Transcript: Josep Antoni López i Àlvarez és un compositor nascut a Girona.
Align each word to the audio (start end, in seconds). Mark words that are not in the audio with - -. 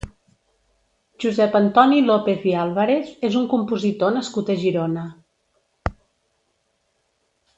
Josep 1.23 1.57
Antoni 1.59 1.99
López 2.05 2.47
i 2.53 2.55
Àlvarez 2.61 3.11
és 3.29 3.37
un 3.43 3.45
compositor 3.53 4.15
nascut 4.17 4.51
a 4.53 4.57
Girona. 4.65 5.07